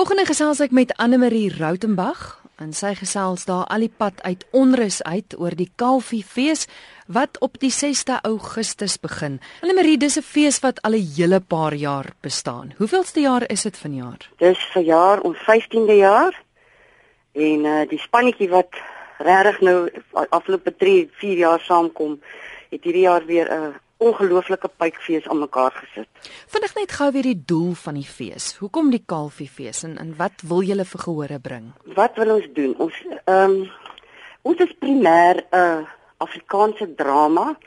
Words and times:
Volgende 0.00 0.24
gesels 0.24 0.62
ek 0.64 0.72
met 0.72 0.94
Anne 0.96 1.18
Marie 1.20 1.50
Rautenbach 1.52 2.38
en 2.64 2.70
sy 2.72 2.94
gesels 2.96 3.42
daar 3.44 3.66
al 3.68 3.82
die 3.84 3.90
pad 3.92 4.22
uit 4.24 4.46
onrus 4.56 5.02
uit 5.04 5.34
oor 5.36 5.52
die 5.52 5.68
Kalfie 5.76 6.22
fees 6.24 6.62
wat 7.04 7.36
op 7.44 7.58
die 7.60 7.68
6de 7.68 8.16
Augustus 8.24 8.94
begin. 8.96 9.36
Anne 9.60 9.74
Marie, 9.76 9.98
dis 10.00 10.16
'n 10.16 10.24
fees 10.24 10.60
wat 10.64 10.80
al 10.88 10.96
'n 10.96 11.04
hele 11.16 11.40
paar 11.40 11.74
jaar 11.74 12.08
bestaan. 12.22 12.72
Hoeveelste 12.78 13.20
jaar 13.20 13.44
is 13.50 13.62
dit 13.62 13.76
vanjaar? 13.76 14.20
Dis 14.38 14.64
vir 14.72 14.82
jaar 14.82 15.20
ons 15.20 15.36
15de 15.36 15.96
jaar. 15.96 16.32
En 17.32 17.64
uh 17.64 17.88
die 17.88 18.00
spannetjie 18.00 18.48
wat 18.48 18.72
regtig 19.18 19.60
nou 19.60 19.90
afgelope 20.30 20.76
3, 20.76 21.10
4 21.12 21.36
jaar 21.36 21.60
saamkom, 21.60 22.20
het 22.70 22.84
hierdie 22.84 23.04
jaar 23.04 23.26
weer 23.26 23.52
'n 23.52 23.74
ongelooflike 24.00 24.70
pypfees 24.80 25.28
aan 25.28 25.42
mekaar 25.42 25.72
gesit. 25.76 26.08
Vinnig 26.48 26.74
net 26.78 26.92
gou 26.96 27.10
weer 27.12 27.28
die 27.28 27.42
doel 27.52 27.74
van 27.82 27.98
die 28.00 28.06
fees. 28.08 28.54
Hoekom 28.62 28.90
die 28.94 29.02
Kalfiefees 29.12 29.82
en 29.88 29.98
en 30.00 30.14
wat 30.16 30.44
wil 30.52 30.64
julle 30.64 30.86
vir 30.92 31.04
gehore 31.04 31.38
bring? 31.40 31.70
Wat 31.98 32.16
wil 32.20 32.34
ons 32.38 32.48
doen? 32.56 32.74
Ons 32.78 33.00
ehm 33.06 33.56
um, 33.56 33.58
ons 34.42 34.62
is 34.64 34.72
primêr 34.80 35.42
'n 35.42 35.56
uh, 35.56 35.84
Afrikaanse 36.16 36.94
drama 36.96 37.58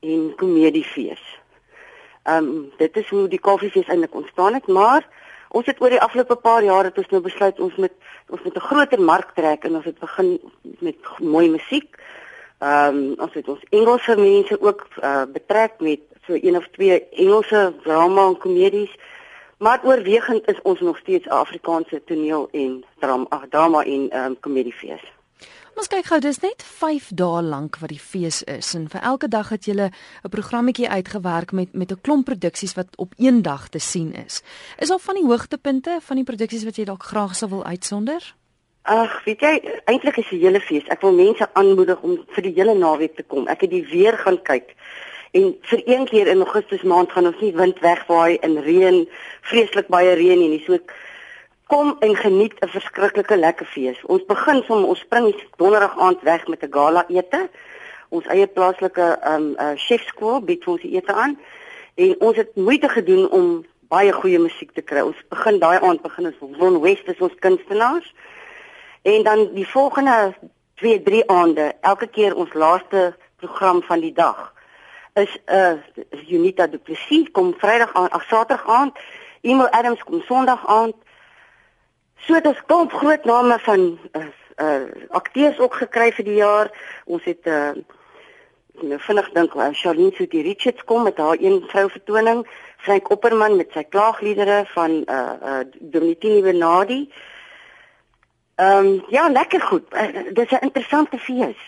en 0.00 0.34
komediefees. 0.36 1.22
Ehm 2.22 2.48
um, 2.48 2.72
dit 2.78 2.96
is 2.96 3.08
hoe 3.08 3.28
die 3.28 3.40
Kalfiefees 3.40 3.88
eintlik 3.88 4.14
ontstaan 4.14 4.54
het, 4.54 4.66
maar 4.66 5.06
ons 5.48 5.66
het 5.66 5.80
oor 5.80 5.94
die 5.94 6.02
afgelope 6.02 6.36
paar 6.36 6.62
jare 6.62 6.90
het 6.90 6.98
ons 6.98 7.10
nou 7.14 7.22
besluit 7.22 7.60
ons 7.60 7.76
moet 7.76 7.94
ons 8.28 8.42
moet 8.42 8.56
'n 8.56 8.68
groter 8.70 9.00
mark 9.00 9.30
trek 9.34 9.64
en 9.64 9.74
ons 9.76 9.84
het 9.84 9.98
begin 9.98 10.40
met 10.78 10.96
mooi 11.18 11.48
musiek. 11.50 11.96
Ehm 12.58 12.96
um, 12.96 13.14
ons 13.18 13.34
het 13.34 13.48
ons 13.48 13.64
Engelse 13.70 14.16
mense 14.16 14.60
ook 14.60 14.86
uh, 15.02 15.22
betrek 15.32 15.72
met 15.78 16.00
so 16.26 16.34
een 16.34 16.56
of 16.56 16.66
twee 16.72 17.08
Engelse 17.08 17.74
drama 17.82 18.26
en 18.26 18.38
komedies. 18.38 18.96
Maar 19.58 19.80
oorwegend 19.84 20.48
is 20.48 20.62
ons 20.62 20.80
nog 20.80 20.98
steeds 20.98 21.28
Afrikaanse 21.28 22.02
toneel 22.04 22.48
en 22.52 22.84
drama, 22.98 23.26
ag 23.28 23.46
drama 23.50 23.84
en 23.84 24.10
ehm 24.10 24.24
um, 24.24 24.40
komediefees. 24.40 25.02
Ons 25.78 25.86
kyk 25.86 26.08
gou, 26.10 26.16
dis 26.18 26.40
net 26.42 26.62
5 26.66 27.12
dae 27.14 27.42
lank 27.46 27.76
wat 27.78 27.92
die 27.94 28.00
fees 28.02 28.40
is 28.50 28.72
en 28.74 28.88
vir 28.90 29.04
elke 29.06 29.28
dag 29.30 29.52
het 29.54 29.68
jy 29.70 29.74
'n 29.78 29.92
programmetjie 30.30 30.88
uitgewerk 30.88 31.52
met 31.52 31.72
met 31.72 31.92
'n 31.92 32.00
klomp 32.00 32.24
produksies 32.24 32.74
wat 32.74 32.96
op 32.96 33.12
een 33.16 33.42
dag 33.42 33.68
te 33.68 33.78
sien 33.78 34.12
is. 34.14 34.42
Is 34.78 34.90
al 34.90 34.98
van 34.98 35.14
die 35.14 35.26
hoogtepunte 35.26 35.98
van 36.00 36.16
die 36.16 36.24
produksies 36.24 36.64
wat 36.64 36.76
jy 36.76 36.84
dalk 36.84 37.02
graag 37.02 37.36
sou 37.36 37.50
wil 37.50 37.64
uitsonder? 37.64 38.34
Ag, 38.88 39.18
weet 39.26 39.42
jy, 39.44 39.50
eintlik 39.84 40.16
is 40.22 40.30
die 40.32 40.38
hele 40.40 40.60
fees. 40.64 40.86
Ek 40.88 41.02
wil 41.04 41.12
mense 41.12 41.44
aanmoedig 41.60 42.00
om 42.06 42.14
vir 42.32 42.44
die 42.46 42.54
hele 42.56 42.72
naweek 42.72 43.18
te 43.18 43.24
kom. 43.28 43.44
Ek 43.52 43.66
het 43.66 43.72
die 43.74 43.82
weer 43.90 44.16
gaan 44.16 44.38
kyk. 44.46 44.70
En 45.36 45.50
vir 45.68 45.82
een 45.84 46.06
keer 46.08 46.30
in 46.32 46.40
Augustus 46.40 46.86
maand 46.88 47.12
gaan 47.12 47.28
ons 47.28 47.42
nie 47.44 47.52
wind 47.52 47.82
wegwaai 47.84 48.38
en 48.46 48.56
reën, 48.64 49.02
vreeslik 49.50 49.90
baie 49.92 50.14
reën 50.16 50.40
nie. 50.40 50.62
So 50.64 50.78
kom 51.68 51.98
en 52.00 52.16
geniet 52.16 52.54
'n 52.64 52.68
verskriklike 52.68 53.36
lekker 53.36 53.66
fees. 53.66 54.00
Ons 54.08 54.24
begin 54.24 54.62
som 54.64 54.84
ons 54.84 55.04
spring 55.04 55.34
donderdag 55.60 55.98
aand 55.98 56.22
weg 56.22 56.48
met 56.48 56.64
'n 56.64 56.72
gala 56.72 57.04
ete. 57.08 57.48
Ons 58.08 58.26
eie 58.26 58.46
plaaslike 58.46 59.18
ehm 59.20 59.34
um, 59.34 59.54
uh, 59.60 59.76
chefskool 59.76 60.40
bied 60.40 60.66
ons 60.66 60.80
die 60.80 60.96
ete 60.96 61.12
aan. 61.12 61.38
En 61.94 62.20
ons 62.20 62.36
het 62.36 62.56
moeite 62.56 62.88
gedoen 62.88 63.30
om 63.30 63.66
baie 63.88 64.12
goeie 64.12 64.38
musiek 64.38 64.72
te 64.72 64.82
kry. 64.82 65.00
Ons 65.00 65.20
begin 65.28 65.58
daai 65.58 65.78
aand 65.80 66.02
begin 66.02 66.26
ons 66.26 66.58
Ron 66.58 66.80
West 66.80 67.08
is 67.08 67.20
ons 67.20 67.34
kunstenaars. 67.38 68.14
En 69.08 69.22
dan 69.22 69.48
die 69.54 69.68
volgende 69.68 70.34
2, 70.74 71.02
3 71.02 71.30
aande, 71.30 71.74
elke 71.80 72.06
keer 72.06 72.34
ons 72.36 72.52
laaste 72.52 73.16
program 73.36 73.82
van 73.82 74.00
die 74.00 74.12
dag 74.12 74.52
is 75.12 75.38
'n 75.46 75.82
uh, 76.12 76.30
Unita 76.30 76.66
Du 76.66 76.78
Plessis 76.78 77.30
kom 77.30 77.54
Vrydag 77.58 77.92
aan, 77.92 78.10
ag 78.10 78.24
Saterdag 78.24 78.68
aand, 78.68 78.98
Emo 79.40 79.64
Adams 79.64 80.02
kom 80.04 80.20
Sondag 80.20 80.66
aand. 80.66 80.94
So 82.16 82.32
dit 82.40 82.52
is 82.52 82.62
kom 82.66 82.90
groot 82.90 83.24
name 83.24 83.58
van 83.58 83.98
uh, 84.12 84.26
uh 84.56 84.82
akteurs 85.08 85.58
ook 85.58 85.74
gekry 85.74 86.12
vir 86.12 86.24
die 86.24 86.38
jaar. 86.44 86.70
Ons 87.04 87.24
het 87.24 87.46
uh 87.46 87.70
nou 88.80 89.00
vinnig 89.00 89.30
dink 89.32 89.54
uh, 89.54 89.68
Charlene 89.72 90.12
Sotie 90.14 90.42
Richards 90.42 90.84
kom 90.84 91.02
met 91.02 91.16
haar 91.16 91.36
een 91.40 91.64
vrou 91.66 91.90
vertoning, 91.90 92.46
Frank 92.76 93.10
Opperman 93.10 93.56
met 93.56 93.72
sy 93.72 93.84
klaagliedere 93.88 94.64
van 94.74 94.90
uh 95.06 95.32
uh 95.42 95.60
Domitini 95.80 96.42
Benadi. 96.42 97.08
Ehm 98.58 98.86
um, 98.86 99.04
ja, 99.08 99.28
lekker 99.28 99.60
goed. 99.60 99.84
Uh, 99.94 100.34
dis 100.34 100.50
'n 100.50 100.64
interessante 100.66 101.18
fees. 101.18 101.60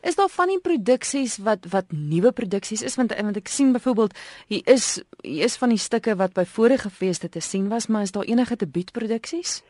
Is 0.00 0.14
daar 0.14 0.28
van 0.28 0.46
die 0.48 0.60
produksies 0.60 1.36
wat 1.36 1.66
wat 1.68 1.84
nuwe 1.88 2.32
produksies 2.32 2.82
is 2.82 2.96
want 2.96 3.12
want 3.20 3.36
ek 3.36 3.48
sien 3.48 3.72
byvoorbeeld 3.72 4.18
hier 4.46 4.62
is 4.64 5.02
hier 5.20 5.44
is 5.44 5.56
van 5.56 5.68
die 5.68 5.78
stukke 5.78 6.16
wat 6.16 6.32
by 6.32 6.44
vorige 6.44 6.90
feeste 6.90 7.28
te 7.28 7.40
sien 7.40 7.68
was, 7.68 7.86
maar 7.86 8.02
is 8.02 8.12
daar 8.12 8.24
enige 8.24 8.56
debuutproduksies? 8.56 9.62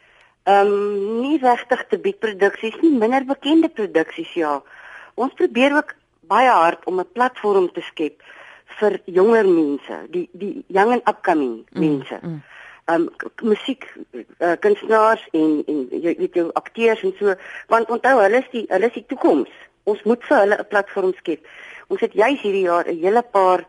Ehm 0.42 0.66
um, 0.66 1.20
nie 1.20 1.38
regtig 1.38 1.86
debuutproduksies 1.88 2.78
nie, 2.80 2.98
minder 2.98 3.24
bekende 3.24 3.68
produksies 3.68 4.32
ja. 4.32 4.62
Ons 5.14 5.34
probeer 5.34 5.74
ook 5.76 5.94
baie 6.20 6.50
hard 6.50 6.84
om 6.86 7.00
'n 7.00 7.12
platform 7.12 7.72
te 7.72 7.80
skep 7.80 8.22
vir 8.78 9.00
jonger 9.04 9.48
mense, 9.48 10.06
die 10.10 10.28
die 10.32 10.64
young 10.66 10.92
and 10.92 11.08
upcoming 11.08 11.66
mm, 11.70 11.80
mense. 11.80 12.18
Mm, 12.22 12.42
um 12.90 13.08
musiek 13.42 13.84
uh, 14.12 14.56
kunstenaars 14.60 15.22
en 15.32 15.62
en 15.66 15.82
jy 15.90 16.14
weet 16.18 16.38
jou 16.38 16.46
akteurs 16.60 17.02
en 17.06 17.12
so 17.18 17.34
want 17.72 17.90
onthou 17.90 18.16
hulle 18.22 18.40
is 18.42 18.48
die 18.54 18.64
hulle 18.68 18.90
is 18.90 18.96
die 18.98 19.06
toekoms. 19.12 19.52
Ons 19.90 20.02
moet 20.08 20.24
vir 20.28 20.42
hulle 20.44 20.58
'n 20.58 20.70
platform 20.72 21.12
skep. 21.18 21.46
Ons 21.88 22.00
het 22.00 22.12
juis 22.12 22.40
hierdie 22.40 22.66
jaar 22.66 22.86
'n 22.88 23.02
hele 23.02 23.22
paar 23.22 23.66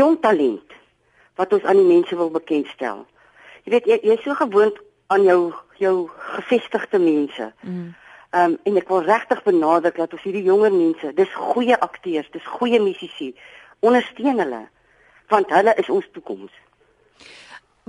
jong 0.00 0.20
talent 0.20 0.72
wat 1.36 1.52
ons 1.52 1.64
aan 1.64 1.76
die 1.76 1.92
mense 1.94 2.16
wil 2.16 2.30
bekendstel. 2.30 3.06
Jy 3.64 3.72
weet 3.72 3.86
jy, 3.86 3.98
jy 4.02 4.14
is 4.14 4.22
so 4.22 4.34
gewoond 4.34 4.76
aan 5.06 5.22
jou 5.22 5.52
jou 5.78 6.08
gevestigde 6.16 6.98
mense. 6.98 7.52
Mm. 7.60 7.94
Um 8.32 8.58
en 8.62 8.76
ek 8.76 8.88
wil 8.88 9.02
regtig 9.02 9.42
benadruk 9.42 9.96
dat 9.96 10.12
ons 10.12 10.22
hierdie 10.22 10.46
jonger 10.46 10.72
mense, 10.72 11.12
dis 11.14 11.34
goeie 11.34 11.80
akteurs, 11.80 12.30
dis 12.30 12.46
goeie 12.46 12.80
musisië, 12.80 13.34
ondersteun 13.80 14.38
hulle 14.38 14.68
want 15.28 15.50
hulle 15.50 15.74
is 15.74 15.88
ons 15.90 16.06
toekoms. 16.12 16.52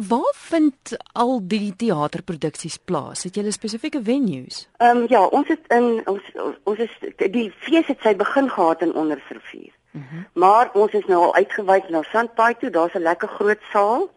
Waar 0.06 0.34
vind 0.36 0.98
al 1.12 1.40
die 1.42 1.76
teaterproduksies 1.76 2.76
plaas? 2.78 3.24
Het 3.24 3.40
julle 3.40 3.52
spesifieke 3.52 3.98
venues? 4.04 4.68
Ehm 4.78 4.98
um, 4.98 5.06
ja, 5.10 5.24
ons 5.26 5.48
het 5.50 5.74
in 5.74 5.88
ons 6.06 6.22
ons 6.70 6.84
is 6.86 6.94
die 7.18 7.48
fees 7.66 7.90
het 7.90 8.06
sy 8.06 8.14
begin 8.16 8.50
gehad 8.50 8.86
in 8.86 8.94
Ondersrivier. 8.94 9.74
Mm 9.92 10.06
-hmm. 10.10 10.28
Maar 10.34 10.70
ons 10.74 10.94
is 10.94 11.06
nou 11.06 11.24
al 11.24 11.34
uitgewyk 11.36 11.90
na 11.90 12.04
Sandpaai 12.12 12.54
toe. 12.60 12.70
Daar's 12.70 12.94
'n 12.94 13.08
lekker 13.10 13.28
groot 13.28 13.62
saal 13.72 14.10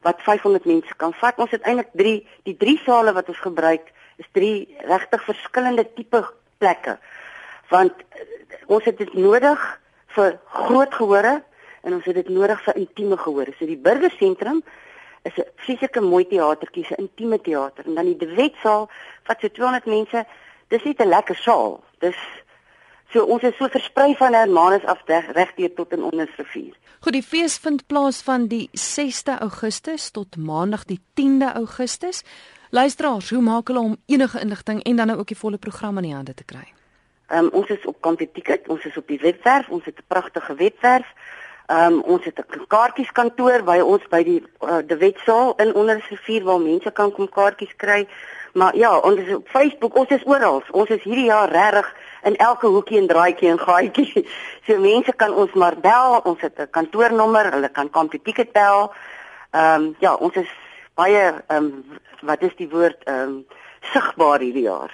wat 0.00 0.22
500 0.22 0.64
mense 0.64 0.94
kan 0.96 1.12
vat. 1.12 1.38
Ons 1.38 1.50
het 1.50 1.62
eintlik 1.62 1.90
3 1.92 2.26
die 2.42 2.56
drie 2.56 2.78
sale 2.84 3.12
wat 3.12 3.28
ons 3.28 3.40
gebruik 3.40 3.92
is 4.16 4.28
drie 4.32 4.76
regtig 4.78 5.24
verskillende 5.24 5.92
tipe 5.94 6.30
plekke. 6.58 6.98
Want 7.68 7.92
uh, 7.92 8.22
ons 8.66 8.84
het 8.84 8.98
dit 8.98 9.14
nodig 9.14 9.80
vir 10.06 10.38
groot 10.44 10.94
gehore 10.94 11.42
en 11.82 11.94
ons 11.94 12.04
het 12.04 12.14
dit 12.14 12.28
nodig 12.28 12.62
vir 12.62 12.76
intieme 12.76 13.16
gehore. 13.16 13.52
So 13.58 13.66
die 13.66 13.82
burgersentrum 13.82 14.62
is 15.28 15.38
'n 15.38 15.48
fisieke 15.56 16.00
mooi 16.00 16.26
teatertjie, 16.26 16.86
'n 16.90 17.00
intieme 17.04 17.40
teater 17.40 17.84
en 17.86 17.94
dan 17.94 18.04
die 18.04 18.16
De 18.16 18.34
Wetsaal 18.34 18.90
wat 19.26 19.40
so 19.40 19.48
200 19.48 19.86
mense, 19.86 20.26
dis 20.68 20.84
nie 20.84 20.94
'n 20.98 21.08
lekker 21.08 21.36
saal. 21.36 21.84
Dis 21.98 22.16
so 23.12 23.24
ons 23.24 23.42
is 23.42 23.56
so 23.56 23.68
versprei 23.68 24.14
van 24.16 24.32
Hermanus 24.32 24.84
af 24.84 25.02
reg 25.06 25.54
deur 25.54 25.74
tot 25.74 25.92
in 25.92 26.02
Ondersrivier. 26.02 26.74
Goed, 27.00 27.12
die 27.12 27.22
fees 27.22 27.58
vind 27.58 27.86
plaas 27.86 28.22
van 28.22 28.46
die 28.46 28.68
6de 28.72 29.38
Augustus 29.38 30.10
tot 30.10 30.36
Maandag 30.36 30.84
die 30.84 31.00
10de 31.14 31.52
Augustus. 31.54 32.24
Luisteraars, 32.70 33.30
hoe 33.30 33.42
maak 33.42 33.68
hulle 33.68 33.80
om 33.80 33.96
enige 34.06 34.40
inligting 34.40 34.82
en 34.82 34.96
dan 34.96 35.06
nou 35.06 35.18
ook 35.18 35.26
die 35.26 35.36
volle 35.36 35.56
program 35.56 35.96
in 35.96 36.02
die 36.02 36.14
hande 36.14 36.34
te 36.34 36.44
kry? 36.44 36.66
Ehm 37.28 37.44
um, 37.44 37.50
ons 37.52 37.68
is 37.68 37.84
op 37.84 38.00
Computicket, 38.00 38.68
ons 38.68 38.84
is 38.84 38.96
op 38.96 39.06
die 39.08 39.20
webwerf, 39.20 39.68
ons 39.68 39.84
het 39.84 39.98
'n 39.98 40.04
pragtige 40.06 40.54
webwerf. 40.54 41.06
Ehm 41.68 41.92
um, 41.92 42.00
ons 42.00 42.24
het 42.24 42.38
'n 42.38 42.66
kaartjieskantoor 42.66 43.62
by 43.62 43.78
ons 43.84 44.04
by 44.08 44.22
die 44.24 44.42
uh, 44.60 44.78
De 44.86 44.96
Wetsaal 44.96 45.52
in 45.56 45.74
Ondersrivier 45.74 46.44
waar 46.44 46.60
mense 46.60 46.90
kan 46.90 47.12
kom 47.12 47.28
kaartjies 47.28 47.76
kry. 47.76 48.08
Maar 48.52 48.76
ja, 48.76 48.98
ons 48.98 49.20
is 49.20 49.34
op 49.34 49.48
Facebook, 49.48 49.96
ons 49.96 50.08
is 50.08 50.24
oral. 50.24 50.62
Ons 50.70 50.88
is 50.88 51.02
hierdie 51.02 51.26
jaar 51.28 51.50
regtig 51.50 51.94
in 52.22 52.36
elke 52.36 52.66
hoekie 52.66 52.98
en 52.98 53.06
draaitjie 53.06 53.50
en 53.50 53.58
gaatjie. 53.58 54.26
So 54.66 54.78
mense 54.78 55.12
kan 55.12 55.34
ons 55.34 55.52
maar 55.52 55.76
bel. 55.80 56.20
Ons 56.24 56.40
het 56.40 56.58
'n 56.58 56.70
kantoornommer, 56.70 57.52
hulle 57.52 57.68
kan 57.68 57.90
kom 57.90 58.08
die 58.08 58.22
ticket 58.22 58.52
bel. 58.52 58.92
Ehm 59.50 59.82
um, 59.82 59.96
ja, 59.98 60.14
ons 60.14 60.34
is 60.34 60.50
baie 60.94 61.34
ehm 61.46 61.64
um, 61.64 61.84
wat 62.22 62.42
is 62.42 62.56
die 62.56 62.70
woord 62.70 63.04
ehm 63.04 63.22
um, 63.22 63.46
sigbaar 63.92 64.40
hierdie 64.40 64.66
jaar. 64.72 64.92